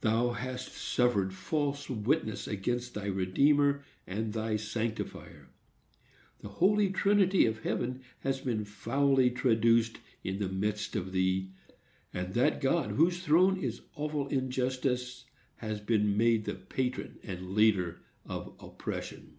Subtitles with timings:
[0.00, 5.50] Thou hast suffered false witness against thy Redeemer and thy Sanctifier.
[6.40, 11.50] The Holy Trinity of heaven has been foully traduced in the midst of thee;
[12.14, 15.26] and that God whose throne is awful in justice
[15.56, 19.36] has been made the patron and leader of oppression.